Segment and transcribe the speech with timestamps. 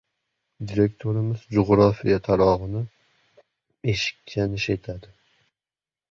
[0.69, 2.81] Direktorimiz jug‘rofiya tayog‘ini
[3.93, 5.13] eshikka nish etadi.